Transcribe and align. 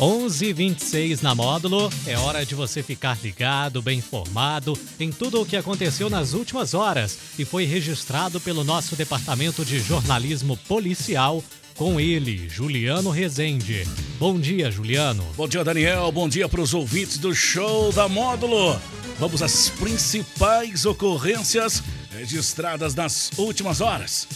11:26 0.00 1.20
na 1.20 1.34
módulo. 1.34 1.90
É 2.06 2.16
hora 2.16 2.44
de 2.46 2.54
você 2.54 2.82
ficar 2.82 3.18
ligado, 3.22 3.82
bem 3.82 3.98
informado 3.98 4.76
em 4.98 5.12
tudo 5.12 5.42
o 5.42 5.46
que 5.46 5.58
aconteceu 5.58 6.08
nas 6.08 6.32
últimas 6.32 6.72
horas 6.72 7.18
e 7.38 7.44
foi 7.44 7.66
registrado 7.66 8.40
pelo 8.40 8.64
nosso 8.64 8.96
departamento 8.96 9.62
de 9.62 9.78
jornalismo 9.78 10.56
policial 10.56 11.44
com 11.76 12.00
ele, 12.00 12.48
Juliano 12.48 13.10
Rezende. 13.10 13.86
Bom 14.18 14.40
dia, 14.40 14.70
Juliano. 14.70 15.22
Bom 15.36 15.46
dia, 15.46 15.62
Daniel. 15.62 16.10
Bom 16.10 16.28
dia 16.28 16.48
para 16.48 16.62
os 16.62 16.72
ouvintes 16.72 17.18
do 17.18 17.34
show 17.34 17.92
da 17.92 18.08
Módulo. 18.08 18.80
Vamos 19.18 19.42
às 19.42 19.68
principais 19.68 20.86
ocorrências 20.86 21.82
registradas 22.10 22.94
nas 22.94 23.30
últimas 23.36 23.82
horas. 23.82 24.26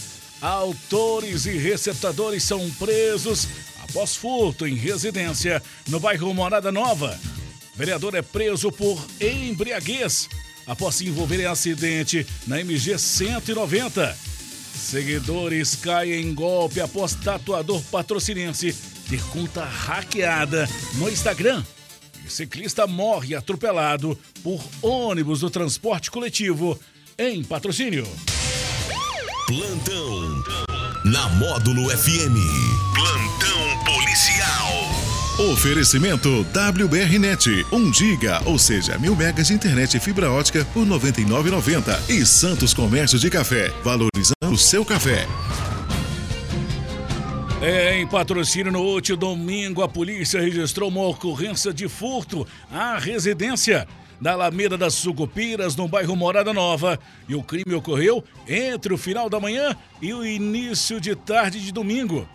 Autores 0.43 1.47
e 1.47 1.57
receptadores 1.57 2.45
são 2.45 2.69
presos 2.73 3.49
após 3.95 4.17
furto 4.17 4.67
em 4.67 4.75
residência 4.75 5.63
no 5.87 6.01
bairro 6.01 6.35
Morada 6.35 6.73
Nova. 6.73 7.17
Vereador 7.77 8.17
é 8.17 8.23
preso 8.23 8.73
por 8.73 9.01
embriaguez 9.21 10.29
após 10.67 10.97
se 10.97 11.07
envolver 11.07 11.41
em 11.41 11.47
acidente 11.47 12.27
na 12.45 12.59
MG 12.59 12.99
190. 12.99 14.19
Seguidores 14.75 15.77
caem 15.77 16.23
em 16.23 16.35
golpe 16.35 16.81
após 16.81 17.15
tatuador 17.15 17.81
patrocinense 17.85 18.75
ter 19.09 19.23
conta 19.27 19.65
hackeada 19.65 20.69
no 20.95 21.09
Instagram. 21.09 21.63
E 22.27 22.31
ciclista 22.31 22.89
morre 22.89 23.37
atropelado 23.37 24.19
por 24.43 24.61
ônibus 24.83 25.41
do 25.41 25.51
transporte 25.51 26.11
coletivo 26.11 26.77
em 27.17 27.45
patrocínio. 27.45 28.09
Plantão 29.47 30.43
na 31.05 31.29
Módulo 31.29 31.91
FM. 31.97 32.74
Oferecimento 35.55 36.45
WBRnet, 36.53 37.65
1 37.71 37.93
giga, 37.95 38.43
ou 38.45 38.59
seja, 38.59 38.99
mil 38.99 39.15
megas 39.15 39.47
de 39.47 39.55
internet 39.55 39.97
e 39.97 40.01
fibra 40.01 40.29
ótica 40.29 40.67
por 40.75 40.85
99,90 40.85 42.11
e 42.11 42.27
Santos 42.27 42.75
Comércio 42.75 43.21
de 43.21 43.31
Café, 43.31 43.73
valorizando 43.85 44.35
o 44.51 44.59
seu 44.59 44.85
café. 44.85 45.29
Em 47.63 48.05
patrocínio 48.05 48.73
no 48.73 48.81
último 48.81 49.17
domingo, 49.17 49.81
a 49.81 49.89
polícia 49.89 50.41
registrou 50.41 50.89
uma 50.89 51.07
ocorrência 51.07 51.73
de 51.73 51.89
furto 51.89 52.45
à 52.69 52.99
residência 52.99 53.87
da 54.21 54.33
Alameda 54.33 54.77
das 54.77 54.95
Sucupiras, 54.95 55.77
no 55.77 55.87
bairro 55.87 56.17
Morada 56.17 56.53
Nova. 56.53 56.99
E 57.29 57.35
o 57.37 57.45
crime 57.45 57.75
ocorreu 57.77 58.25
entre 58.49 58.93
o 58.93 58.99
final 58.99 59.31
da 59.31 59.39
manhã 59.39 59.77
e 60.03 60.13
o 60.13 60.27
início 60.27 61.01
de 61.01 61.15
tarde 61.15 61.61
de 61.61 61.71
domingo. 61.71 62.29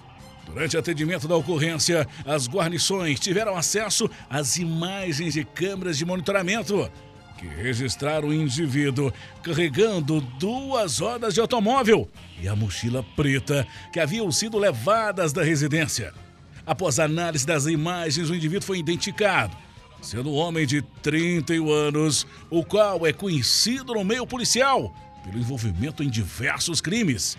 Durante 0.50 0.75
o 0.75 0.80
atendimento 0.80 1.28
da 1.28 1.36
ocorrência, 1.36 2.08
as 2.25 2.47
guarnições 2.47 3.19
tiveram 3.19 3.55
acesso 3.55 4.09
às 4.30 4.58
imagens 4.58 5.33
de 5.33 5.44
câmeras 5.44 5.97
de 5.97 6.06
monitoramento 6.06 6.89
que 7.38 7.47
registraram 7.47 8.28
o 8.28 8.33
indivíduo 8.33 9.14
carregando 9.41 10.19
duas 10.19 11.00
rodas 11.00 11.33
de 11.33 11.39
automóvel 11.39 12.09
e 12.41 12.50
a 12.50 12.56
mochila 12.56 13.02
preta 13.16 13.66
que 13.94 14.00
haviam 14.00 14.30
sido 14.30 14.58
levadas 14.58 15.31
da 15.31 15.41
residência. 15.41 16.14
Após 16.66 17.00
análise 17.00 17.45
das 17.45 17.66
imagens, 17.66 18.30
o 18.30 18.36
indivíduo 18.36 18.67
foi 18.67 18.80
identificado, 18.80 19.56
sendo 20.02 20.31
um 20.31 20.36
homem 20.36 20.67
de 20.67 20.81
31 21.02 21.72
anos, 21.72 22.28
o 22.50 22.63
qual 22.63 23.08
é 23.08 23.13
conhecido 23.13 23.94
no 23.94 24.03
meio 24.03 24.28
policial 24.28 24.94
pelo 25.23 25.39
envolvimento 25.39 26.03
em 26.03 26.09
diversos 26.09 26.81
crimes. 26.81 27.38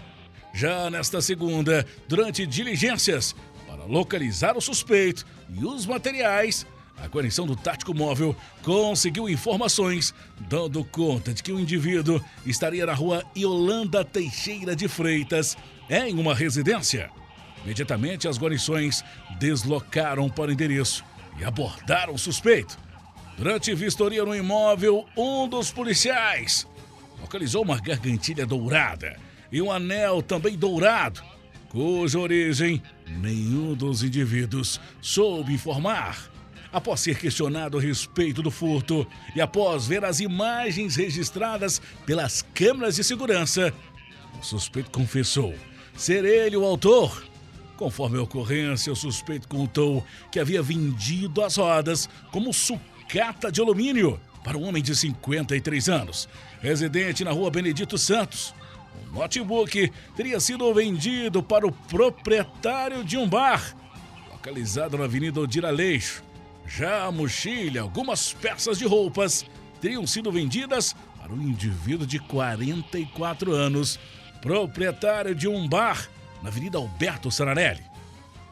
Já 0.52 0.90
nesta 0.90 1.20
segunda, 1.20 1.86
durante 2.08 2.46
diligências 2.46 3.34
para 3.66 3.84
localizar 3.84 4.56
o 4.56 4.60
suspeito 4.60 5.24
e 5.48 5.64
os 5.64 5.86
materiais, 5.86 6.66
a 6.98 7.06
guarnição 7.06 7.46
do 7.46 7.56
Tático 7.56 7.94
Móvel 7.94 8.36
conseguiu 8.62 9.28
informações 9.28 10.12
dando 10.40 10.84
conta 10.84 11.32
de 11.32 11.42
que 11.42 11.52
o 11.52 11.58
indivíduo 11.58 12.22
estaria 12.44 12.84
na 12.84 12.92
rua 12.92 13.24
Yolanda 13.36 14.04
Teixeira 14.04 14.76
de 14.76 14.86
Freitas, 14.86 15.56
em 15.88 16.18
uma 16.18 16.34
residência. 16.34 17.10
Imediatamente, 17.64 18.28
as 18.28 18.38
guarnições 18.38 19.02
deslocaram 19.38 20.28
para 20.28 20.50
o 20.50 20.52
endereço 20.52 21.04
e 21.38 21.44
abordaram 21.44 22.14
o 22.14 22.18
suspeito. 22.18 22.78
Durante 23.36 23.74
vistoria 23.74 24.24
no 24.24 24.34
imóvel, 24.34 25.06
um 25.16 25.48
dos 25.48 25.72
policiais 25.72 26.66
localizou 27.18 27.62
uma 27.62 27.80
gargantilha 27.80 28.44
dourada 28.44 29.16
e 29.52 29.60
um 29.60 29.70
anel 29.70 30.22
também 30.22 30.56
dourado, 30.56 31.22
cuja 31.68 32.18
origem 32.18 32.82
nenhum 33.06 33.74
dos 33.74 34.02
indivíduos 34.02 34.80
soube 35.00 35.52
informar. 35.52 36.30
Após 36.72 37.00
ser 37.00 37.18
questionado 37.18 37.78
a 37.78 37.80
respeito 37.80 38.42
do 38.42 38.50
furto 38.50 39.06
e 39.34 39.40
após 39.40 39.86
ver 39.88 40.04
as 40.04 40.20
imagens 40.20 40.94
registradas 40.94 41.82
pelas 42.06 42.42
câmeras 42.54 42.94
de 42.94 43.02
segurança, 43.02 43.72
o 44.40 44.44
suspeito 44.44 44.90
confessou 44.90 45.54
ser 45.96 46.24
ele 46.24 46.56
o 46.56 46.64
autor. 46.64 47.24
Conforme 47.76 48.18
a 48.18 48.22
ocorrência, 48.22 48.92
o 48.92 48.96
suspeito 48.96 49.48
contou 49.48 50.04
que 50.30 50.38
havia 50.38 50.62
vendido 50.62 51.42
as 51.42 51.56
rodas 51.56 52.08
como 52.30 52.52
sucata 52.52 53.50
de 53.50 53.60
alumínio 53.60 54.20
para 54.44 54.56
um 54.56 54.64
homem 54.64 54.82
de 54.82 54.94
53 54.94 55.88
anos, 55.88 56.28
residente 56.60 57.24
na 57.24 57.32
rua 57.32 57.50
Benedito 57.50 57.98
Santos. 57.98 58.54
O 58.94 59.14
notebook 59.14 59.92
teria 60.16 60.40
sido 60.40 60.72
vendido 60.72 61.42
para 61.42 61.66
o 61.66 61.72
proprietário 61.72 63.04
de 63.04 63.16
um 63.16 63.28
bar, 63.28 63.76
localizado 64.30 64.96
na 64.96 65.04
Avenida 65.04 65.40
Odira 65.40 65.68
Aleixo. 65.68 66.22
Já 66.66 67.04
a 67.04 67.12
mochila 67.12 67.76
e 67.76 67.78
algumas 67.78 68.32
peças 68.32 68.78
de 68.78 68.86
roupas 68.86 69.44
teriam 69.80 70.06
sido 70.06 70.30
vendidas 70.30 70.94
para 71.18 71.32
um 71.32 71.42
indivíduo 71.42 72.06
de 72.06 72.18
44 72.18 73.52
anos, 73.52 73.98
proprietário 74.40 75.34
de 75.34 75.48
um 75.48 75.68
bar 75.68 76.08
na 76.42 76.48
Avenida 76.48 76.78
Alberto 76.78 77.30
Saranelli. 77.30 77.82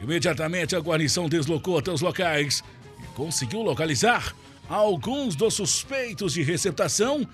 Imediatamente 0.01 0.75
a 0.75 0.79
guarnição 0.79 1.27
deslocou 1.27 1.77
até 1.77 1.91
os 1.91 2.01
locais 2.01 2.63
e 3.01 3.05
conseguiu 3.15 3.61
localizar 3.61 4.33
alguns 4.67 5.35
dos 5.35 5.55
suspeitos 5.55 6.33
de 6.33 6.43
receptação 6.43 7.27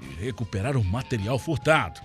e 0.00 0.24
recuperar 0.24 0.76
o 0.76 0.84
material 0.84 1.38
furtado. 1.38 2.00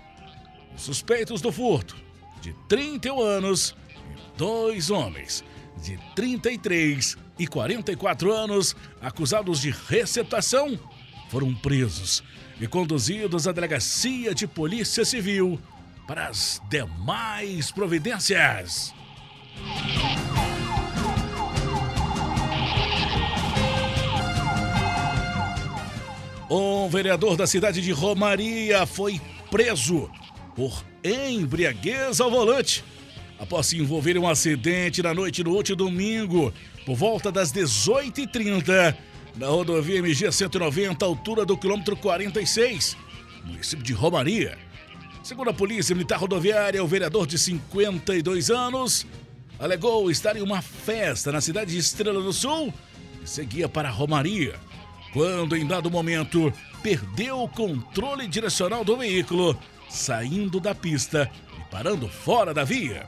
Os 0.75 0.81
suspeitos 0.83 1.41
do 1.41 1.51
furto, 1.51 1.95
de 2.41 2.53
31 2.67 3.21
anos, 3.21 3.75
e 4.11 4.37
dois 4.37 4.89
homens, 4.89 5.43
de 5.83 5.97
33 6.15 7.17
e 7.37 7.47
44 7.47 8.31
anos, 8.31 8.75
acusados 9.01 9.61
de 9.61 9.71
receptação, 9.71 10.79
foram 11.29 11.53
presos 11.55 12.23
e 12.59 12.67
conduzidos 12.67 13.47
à 13.47 13.51
delegacia 13.51 14.35
de 14.35 14.45
Polícia 14.47 15.03
Civil 15.03 15.59
para 16.07 16.27
as 16.27 16.61
demais 16.69 17.71
providências. 17.71 18.93
Um 26.49 26.89
vereador 26.89 27.37
da 27.37 27.47
cidade 27.47 27.81
de 27.81 27.91
Romaria 27.91 28.85
foi 28.85 29.21
preso 29.49 30.11
por 30.55 30.83
embriaguez 31.03 32.19
ao 32.19 32.29
volante 32.29 32.83
após 33.41 33.65
se 33.65 33.77
envolver 33.77 34.15
em 34.15 34.19
um 34.19 34.27
acidente 34.27 35.01
na 35.01 35.15
noite 35.15 35.41
do 35.41 35.51
último 35.51 35.75
domingo, 35.75 36.53
por 36.85 36.95
volta 36.95 37.31
das 37.31 37.51
18h30, 37.51 38.95
na 39.35 39.47
rodovia 39.47 39.97
MG 39.97 40.31
190, 40.31 41.03
altura 41.03 41.43
do 41.43 41.57
quilômetro 41.57 41.97
46, 41.97 42.95
município 43.43 43.83
de 43.83 43.93
Romaria. 43.93 44.59
Segundo 45.23 45.49
a 45.49 45.53
Polícia 45.53 45.95
Militar 45.95 46.19
Rodoviária, 46.19 46.83
o 46.83 46.87
vereador 46.87 47.25
de 47.25 47.39
52 47.39 48.51
anos 48.51 49.07
alegou 49.59 50.11
estar 50.11 50.35
em 50.35 50.41
uma 50.43 50.61
festa 50.61 51.31
na 51.31 51.41
cidade 51.41 51.71
de 51.71 51.79
Estrela 51.79 52.21
do 52.21 52.31
Sul 52.31 52.71
e 53.23 53.27
seguia 53.27 53.67
para 53.67 53.89
Romaria, 53.89 54.59
quando 55.13 55.55
em 55.55 55.65
dado 55.65 55.89
momento 55.89 56.53
perdeu 56.83 57.41
o 57.41 57.49
controle 57.49 58.27
direcional 58.27 58.83
do 58.83 58.97
veículo, 58.97 59.59
saindo 59.91 60.59
da 60.59 60.73
pista 60.73 61.29
e 61.57 61.61
parando 61.69 62.07
fora 62.07 62.53
da 62.53 62.63
via. 62.63 63.07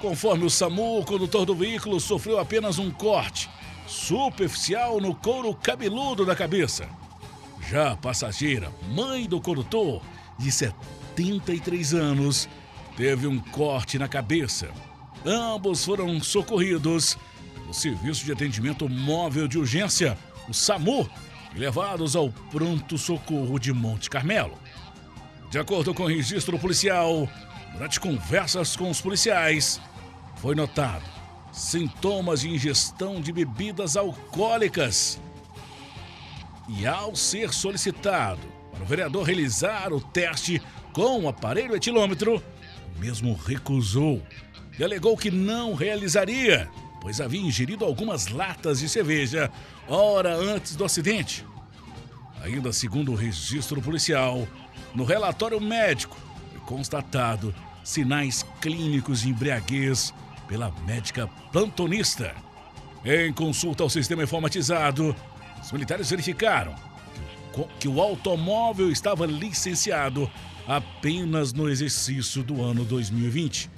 Conforme 0.00 0.44
o 0.44 0.50
SAMU, 0.50 0.98
o 0.98 1.04
condutor 1.04 1.44
do 1.44 1.54
veículo 1.54 2.00
sofreu 2.00 2.38
apenas 2.38 2.78
um 2.78 2.90
corte 2.90 3.50
superficial 3.86 4.98
no 4.98 5.14
couro 5.14 5.54
cabeludo 5.54 6.24
da 6.24 6.34
cabeça. 6.34 6.88
Já 7.68 7.92
a 7.92 7.96
passageira, 7.96 8.72
mãe 8.94 9.26
do 9.26 9.40
condutor, 9.40 10.02
de 10.38 10.50
73 10.50 11.92
anos, 11.92 12.48
teve 12.96 13.26
um 13.26 13.38
corte 13.38 13.98
na 13.98 14.08
cabeça. 14.08 14.70
Ambos 15.24 15.84
foram 15.84 16.18
socorridos 16.22 17.18
pelo 17.54 17.74
Serviço 17.74 18.24
de 18.24 18.32
Atendimento 18.32 18.88
Móvel 18.88 19.46
de 19.46 19.58
Urgência, 19.58 20.16
o 20.48 20.54
SAMU, 20.54 21.08
e 21.54 21.58
levados 21.58 22.16
ao 22.16 22.30
Pronto 22.50 22.96
Socorro 22.96 23.58
de 23.58 23.72
Monte 23.72 24.08
Carmelo. 24.08 24.56
De 25.50 25.58
acordo 25.58 25.92
com 25.92 26.04
o 26.04 26.06
registro 26.06 26.56
policial, 26.60 27.28
durante 27.72 27.98
conversas 27.98 28.76
com 28.76 28.88
os 28.88 29.00
policiais, 29.00 29.80
foi 30.36 30.54
notado 30.54 31.02
sintomas 31.52 32.42
de 32.42 32.50
ingestão 32.50 33.20
de 33.20 33.32
bebidas 33.32 33.96
alcoólicas. 33.96 35.20
E 36.68 36.86
ao 36.86 37.16
ser 37.16 37.52
solicitado 37.52 38.40
para 38.70 38.84
o 38.84 38.86
vereador 38.86 39.24
realizar 39.24 39.92
o 39.92 40.00
teste 40.00 40.62
com 40.92 41.24
o 41.24 41.28
aparelho 41.28 41.74
etilômetro, 41.74 42.40
o 42.96 43.00
mesmo 43.00 43.34
recusou 43.34 44.22
e 44.78 44.84
alegou 44.84 45.16
que 45.16 45.32
não 45.32 45.74
realizaria, 45.74 46.68
pois 47.00 47.20
havia 47.20 47.40
ingerido 47.40 47.84
algumas 47.84 48.28
latas 48.28 48.78
de 48.78 48.88
cerveja 48.88 49.50
hora 49.88 50.32
antes 50.36 50.76
do 50.76 50.84
acidente. 50.84 51.44
Ainda 52.40 52.72
segundo 52.72 53.10
o 53.10 53.16
registro 53.16 53.82
policial, 53.82 54.46
no 54.94 55.04
relatório 55.04 55.60
médico 55.60 56.16
foi 56.50 56.60
constatado 56.60 57.54
sinais 57.84 58.44
clínicos 58.60 59.22
de 59.22 59.30
embriaguez 59.30 60.12
pela 60.46 60.70
médica 60.86 61.28
plantonista. 61.52 62.34
Em 63.04 63.32
consulta 63.32 63.82
ao 63.82 63.90
sistema 63.90 64.22
informatizado, 64.22 65.14
os 65.62 65.72
militares 65.72 66.10
verificaram 66.10 66.74
que 67.78 67.88
o 67.88 68.00
automóvel 68.00 68.90
estava 68.90 69.26
licenciado 69.26 70.30
apenas 70.66 71.52
no 71.52 71.68
exercício 71.68 72.42
do 72.42 72.62
ano 72.62 72.84
2020, 72.84 73.70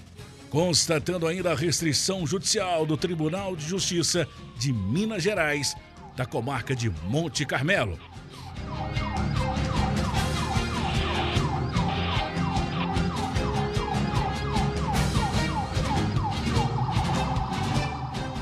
constatando 0.50 1.26
ainda 1.26 1.52
a 1.52 1.56
restrição 1.56 2.26
judicial 2.26 2.84
do 2.84 2.96
Tribunal 2.96 3.56
de 3.56 3.66
Justiça 3.66 4.28
de 4.58 4.72
Minas 4.72 5.22
Gerais, 5.22 5.74
da 6.16 6.26
comarca 6.26 6.76
de 6.76 6.90
Monte 6.90 7.46
Carmelo. 7.46 7.98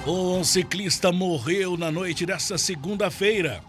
Um 0.06 0.42
ciclista 0.42 1.12
morreu 1.12 1.76
na 1.76 1.90
noite 1.90 2.24
desta 2.24 2.56
segunda-feira, 2.56 3.62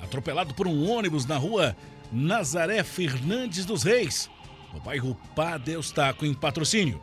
atropelado 0.00 0.54
por 0.54 0.68
um 0.68 0.88
ônibus 0.88 1.26
na 1.26 1.36
rua 1.36 1.76
Nazaré 2.12 2.84
Fernandes 2.84 3.64
dos 3.64 3.82
Reis, 3.82 4.30
no 4.72 4.78
bairro 4.80 5.16
Padre 5.34 5.72
Eustáquio, 5.72 6.28
em 6.28 6.32
patrocínio. 6.32 7.02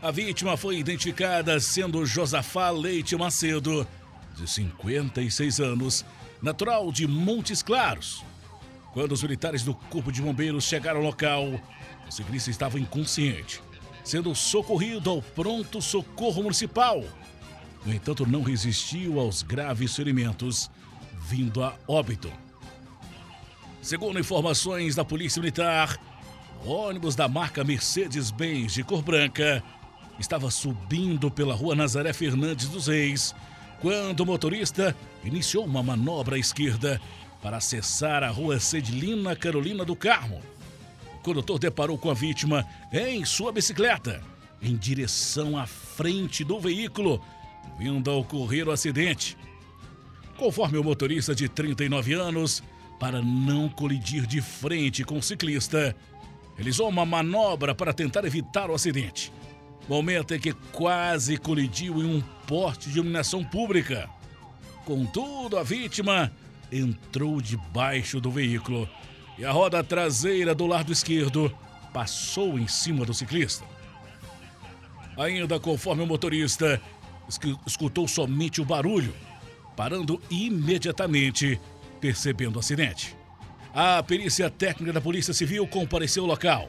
A 0.00 0.10
vítima 0.10 0.56
foi 0.56 0.78
identificada 0.78 1.60
sendo 1.60 2.06
Josafá 2.06 2.70
Leite 2.70 3.14
Macedo, 3.16 3.86
de 4.34 4.48
56 4.48 5.60
anos, 5.60 6.06
natural 6.40 6.90
de 6.90 7.06
Montes 7.06 7.62
Claros. 7.62 8.24
Quando 8.94 9.12
os 9.12 9.22
militares 9.22 9.62
do 9.62 9.74
Corpo 9.74 10.10
de 10.10 10.22
Bombeiros 10.22 10.64
chegaram 10.64 11.00
ao 11.00 11.06
local, 11.06 11.44
o 12.08 12.10
ciclista 12.10 12.50
estava 12.50 12.80
inconsciente 12.80 13.60
sendo 14.08 14.34
socorrido 14.34 15.10
ao 15.10 15.20
pronto 15.20 15.82
socorro 15.82 16.42
municipal. 16.42 17.04
No 17.84 17.92
entanto, 17.92 18.26
não 18.26 18.42
resistiu 18.42 19.20
aos 19.20 19.42
graves 19.42 19.94
ferimentos, 19.94 20.70
vindo 21.28 21.62
a 21.62 21.76
óbito. 21.86 22.32
Segundo 23.82 24.18
informações 24.18 24.94
da 24.94 25.04
Polícia 25.04 25.40
Militar, 25.40 26.00
o 26.64 26.70
ônibus 26.70 27.14
da 27.14 27.28
marca 27.28 27.62
Mercedes-Benz 27.62 28.72
de 28.72 28.82
cor 28.82 29.02
branca 29.02 29.62
estava 30.18 30.50
subindo 30.50 31.30
pela 31.30 31.54
rua 31.54 31.74
Nazaré 31.74 32.14
Fernandes 32.14 32.68
dos 32.68 32.86
Reis 32.86 33.34
quando 33.78 34.20
o 34.20 34.26
motorista 34.26 34.96
iniciou 35.22 35.66
uma 35.66 35.82
manobra 35.82 36.36
à 36.36 36.38
esquerda 36.38 36.98
para 37.42 37.58
acessar 37.58 38.24
a 38.24 38.30
rua 38.30 38.58
Cedilina 38.58 39.36
Carolina 39.36 39.84
do 39.84 39.94
Carmo 39.94 40.40
condutor 41.28 41.58
deparou 41.58 41.98
com 41.98 42.10
a 42.10 42.14
vítima 42.14 42.64
em 42.90 43.22
sua 43.22 43.52
bicicleta, 43.52 44.22
em 44.62 44.74
direção 44.74 45.58
à 45.58 45.66
frente 45.66 46.42
do 46.42 46.58
veículo, 46.58 47.22
vindo 47.78 48.10
a 48.10 48.14
ocorrer 48.14 48.66
o 48.66 48.70
acidente. 48.70 49.36
Conforme 50.38 50.78
o 50.78 50.84
motorista 50.84 51.34
de 51.34 51.46
39 51.46 52.14
anos, 52.14 52.62
para 52.98 53.20
não 53.20 53.68
colidir 53.68 54.26
de 54.26 54.40
frente 54.40 55.04
com 55.04 55.18
o 55.18 55.22
ciclista, 55.22 55.94
realizou 56.56 56.88
uma 56.88 57.04
manobra 57.04 57.74
para 57.74 57.92
tentar 57.92 58.24
evitar 58.24 58.70
o 58.70 58.74
acidente. 58.74 59.30
Momento 59.86 60.34
em 60.34 60.40
que 60.40 60.54
quase 60.72 61.36
colidiu 61.36 62.02
em 62.02 62.06
um 62.06 62.22
poste 62.46 62.88
de 62.88 62.98
iluminação 62.98 63.44
pública. 63.44 64.08
Contudo, 64.86 65.58
a 65.58 65.62
vítima 65.62 66.32
entrou 66.72 67.38
debaixo 67.38 68.18
do 68.18 68.30
veículo 68.30 68.88
e 69.38 69.44
a 69.44 69.52
roda 69.52 69.84
traseira 69.84 70.54
do 70.54 70.66
lado 70.66 70.92
esquerdo 70.92 71.56
passou 71.92 72.58
em 72.58 72.66
cima 72.66 73.04
do 73.04 73.14
ciclista. 73.14 73.64
Ainda 75.16 75.60
conforme 75.60 76.02
o 76.02 76.06
motorista 76.06 76.80
escutou 77.66 78.08
somente 78.08 78.60
o 78.60 78.64
barulho, 78.64 79.14
parando 79.76 80.20
imediatamente, 80.28 81.60
percebendo 82.00 82.56
o 82.56 82.58
acidente. 82.58 83.16
A 83.72 84.02
perícia 84.02 84.50
técnica 84.50 84.92
da 84.92 85.00
Polícia 85.00 85.32
Civil 85.32 85.66
compareceu 85.66 86.24
ao 86.24 86.30
local. 86.30 86.68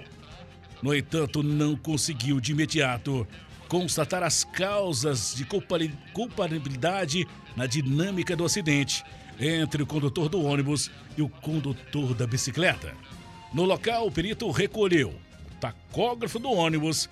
No 0.82 0.96
entanto, 0.96 1.42
não 1.42 1.76
conseguiu 1.76 2.40
de 2.40 2.52
imediato 2.52 3.28
constatar 3.68 4.22
as 4.22 4.44
causas 4.44 5.34
de 5.36 5.46
culpabilidade 6.14 7.28
na 7.56 7.66
dinâmica 7.66 8.36
do 8.36 8.46
acidente 8.46 9.04
entre 9.40 9.82
o 9.82 9.88
condutor 9.88 10.28
do 10.28 10.44
ônibus 10.44 10.92
e 11.18 11.22
o 11.22 11.30
condutor 11.30 12.14
da 12.14 12.28
bicicleta. 12.28 12.94
No 13.54 13.64
local, 13.64 14.08
o 14.08 14.12
perito 14.12 14.50
recolheu 14.52 15.10
o 15.10 15.56
tacógrafo 15.60 16.38
do 16.38 16.52
ônibus. 16.52 17.10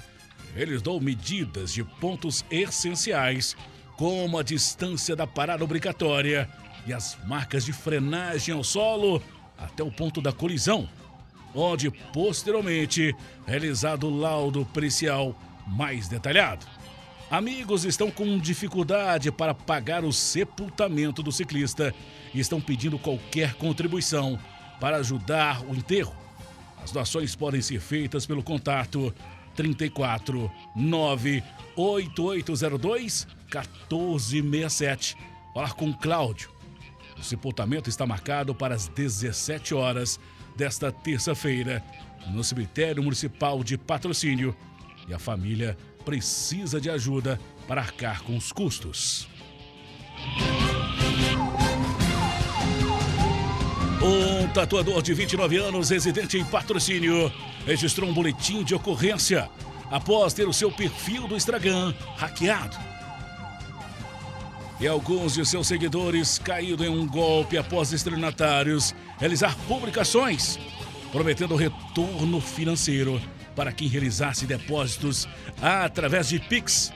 Eles 0.56 0.82
dão 0.82 1.00
medidas 1.00 1.74
de 1.74 1.84
pontos 1.84 2.44
essenciais, 2.52 3.56
como 3.96 4.38
a 4.38 4.44
distância 4.44 5.16
da 5.16 5.26
parada 5.26 5.64
obrigatória 5.64 6.50
e 6.86 6.94
as 6.94 7.18
marcas 7.26 7.66
de 7.66 7.74
frenagem 7.74 8.54
ao 8.54 8.64
solo 8.64 9.22
até 9.58 9.84
o 9.84 9.92
ponto 9.92 10.22
da 10.22 10.32
colisão, 10.32 10.88
onde 11.56 11.90
posteriormente 11.90 13.16
realizado 13.46 14.08
o 14.08 14.16
laudo 14.16 14.66
pericial 14.66 15.36
mais 15.66 16.08
detalhado. 16.08 16.66
Amigos 17.30 17.84
estão 17.84 18.10
com 18.10 18.40
dificuldade 18.40 19.30
para 19.34 19.54
pagar 19.54 20.06
o 20.06 20.14
sepultamento 20.14 21.22
do 21.22 21.30
ciclista 21.30 21.94
e 22.34 22.40
estão 22.40 22.62
pedindo 22.62 22.98
qualquer 22.98 23.56
contribuição 23.56 24.40
para 24.80 24.96
ajudar 24.98 25.62
o 25.66 25.76
enterro. 25.76 26.16
As 26.82 26.94
doações 26.94 27.36
podem 27.36 27.62
ser 27.62 27.82
feitas 27.82 28.26
pelo 28.26 28.42
contato 28.42 29.14
34 29.56 30.50
98802 30.74 33.28
1467. 33.54 35.18
Falar 35.54 35.74
com 35.74 35.94
Cláudio. 35.94 36.50
O 37.20 37.24
sepultamento 37.24 37.90
está 37.90 38.06
marcado 38.06 38.56
para 38.56 38.74
as 38.74 38.88
17 38.88 39.74
horas 39.74 40.18
desta 40.56 40.94
terça-feira 40.94 41.84
no 42.32 42.42
cemitério 42.42 43.04
municipal 43.04 43.62
de 43.66 43.78
patrocínio 43.78 44.56
e 45.10 45.14
a 45.14 45.20
família 45.20 45.78
precisa 46.08 46.80
de 46.80 46.90
ajuda 46.90 47.38
para 47.68 47.82
arcar 47.82 48.24
com 48.24 48.38
os 48.38 48.50
custos. 48.50 49.28
Um 54.02 54.48
tatuador 54.54 55.02
de 55.02 55.14
29 55.14 55.58
anos, 55.58 55.90
residente 55.90 56.38
em 56.38 56.46
patrocínio, 56.46 57.30
registrou 57.66 58.10
um 58.10 58.14
boletim 58.14 58.64
de 58.64 58.74
ocorrência 58.74 59.50
após 59.92 60.34
ter 60.34 60.48
o 60.48 60.54
seu 60.54 60.72
perfil 60.72 61.28
do 61.28 61.36
Instagram 61.36 61.94
hackeado. 62.16 62.78
E 64.80 64.88
alguns 64.88 65.34
de 65.34 65.46
seus 65.46 65.68
seguidores 65.68 66.40
caíram 66.40 66.86
em 66.86 66.90
um 66.90 67.06
golpe 67.06 67.58
após 67.58 67.92
estelionatários 67.92 68.96
realizar 69.20 69.58
publicações 69.68 70.58
prometendo 71.12 71.56
retorno 71.58 72.40
financeiro 72.40 73.22
para 73.58 73.72
quem 73.72 73.88
realizasse 73.88 74.46
depósitos 74.46 75.28
através 75.60 76.30
de 76.30 76.40
Pix. 76.40 76.94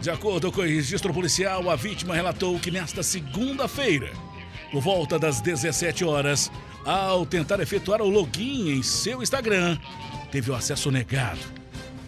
De 0.00 0.08
acordo 0.08 0.52
com 0.52 0.60
o 0.60 0.64
registro 0.64 1.12
policial, 1.12 1.68
a 1.68 1.74
vítima 1.74 2.14
relatou 2.14 2.58
que 2.60 2.70
nesta 2.70 3.02
segunda-feira, 3.02 4.12
por 4.70 4.80
volta 4.80 5.18
das 5.18 5.40
17 5.40 6.04
horas, 6.04 6.52
ao 6.84 7.26
tentar 7.26 7.58
efetuar 7.58 8.00
o 8.00 8.08
login 8.08 8.70
em 8.70 8.82
seu 8.82 9.22
Instagram, 9.22 9.76
teve 10.30 10.52
o 10.52 10.54
acesso 10.54 10.90
negado. 10.92 11.40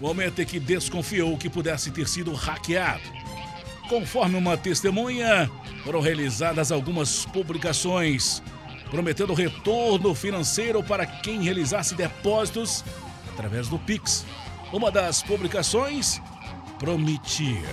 Momento 0.00 0.40
em 0.40 0.46
que 0.46 0.60
desconfiou 0.60 1.36
que 1.36 1.50
pudesse 1.50 1.90
ter 1.90 2.06
sido 2.06 2.32
hackeado. 2.32 3.02
Conforme 3.88 4.36
uma 4.36 4.56
testemunha, 4.56 5.50
foram 5.82 6.00
realizadas 6.00 6.70
algumas 6.70 7.24
publicações 7.26 8.40
prometendo 8.90 9.34
retorno 9.34 10.14
financeiro 10.14 10.80
para 10.82 11.04
quem 11.04 11.42
realizasse 11.42 11.94
depósitos 11.94 12.84
através 13.36 13.68
do 13.68 13.78
Pix. 13.78 14.24
Uma 14.72 14.90
das 14.90 15.22
publicações 15.22 16.20
prometia 16.78 17.68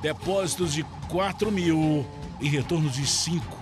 depósitos 0.00 0.72
de 0.72 0.82
4 1.08 1.52
mil 1.52 2.06
e 2.40 2.48
retorno 2.48 2.88
de 2.88 3.06
5. 3.06 3.60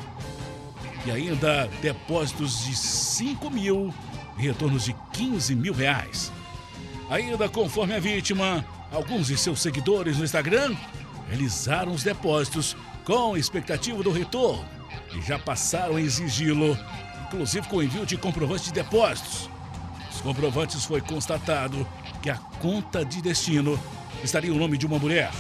E 1.05 1.11
ainda 1.11 1.69
depósitos 1.83 2.65
de 2.65 2.77
5 2.77 3.51
mil 3.51 3.93
e 4.39 4.43
retornos 4.43 4.85
de 4.85 4.95
15 5.13 5.55
mil 5.57 5.75
reais. 5.75 6.33
Ainda 7.11 7.49
conforme 7.49 7.95
a 7.95 8.01
vítima, 8.01 8.65
alguns 8.93 9.27
de 9.27 9.37
seus 9.37 9.61
seguidores 9.61 10.19
no 10.19 10.25
Instagram 10.25 10.77
realizaram 11.29 11.93
os 11.93 12.05
depósitos 12.05 12.77
com 13.05 13.37
expectativa 13.37 14.03
do 14.03 14.13
retorno 14.13 14.65
e 15.15 15.21
já 15.21 15.39
passaram 15.39 15.97
a 15.97 16.01
exigi-lo, 16.01 16.79
inclusive 17.27 17.67
com 17.67 17.83
envio 17.83 18.07
de 18.07 18.17
comprovantes 18.17 18.67
de 18.67 18.73
depósitos. 18.73 19.51
Comprovantes 20.23 20.85
foi 20.85 21.01
constatado 21.01 21.87
que 22.23 22.29
a 22.29 22.37
conta 22.37 23.05
de 23.05 23.23
destino 23.23 23.79
estaria 24.23 24.53
o 24.53 24.57
nome 24.57 24.77
de 24.77 24.87
uma 24.87 24.99
mulher. 24.99 25.31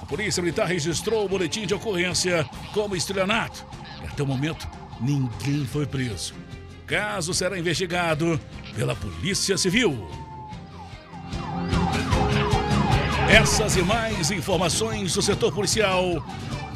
A 0.00 0.06
Polícia 0.06 0.42
Militar 0.42 0.66
registrou 0.66 1.24
o 1.24 1.28
boletim 1.28 1.66
de 1.66 1.74
ocorrência 1.74 2.48
como 2.72 2.96
estelionato 2.96 3.64
e 4.02 4.06
até 4.06 4.22
o 4.22 4.26
momento 4.26 4.68
ninguém 5.00 5.64
foi 5.66 5.86
preso. 5.86 6.34
O 6.82 6.86
caso 6.86 7.32
será 7.32 7.58
investigado 7.58 8.40
pela 8.74 8.96
Polícia 8.96 9.56
Civil. 9.56 10.08
Essas 13.30 13.76
e 13.76 13.82
mais 13.82 14.30
informações 14.30 15.14
do 15.14 15.22
setor 15.22 15.52
policial 15.52 16.24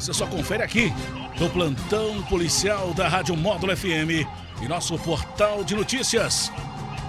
você 0.03 0.13
só 0.13 0.27
confere 0.27 0.61
aqui 0.61 0.93
no 1.39 1.49
plantão 1.49 2.21
policial 2.23 2.93
da 2.93 3.07
Rádio 3.07 3.37
Módulo 3.37 3.75
FM 3.75 4.27
e 4.61 4.67
nosso 4.67 4.97
portal 4.99 5.63
de 5.63 5.75
notícias 5.75 6.51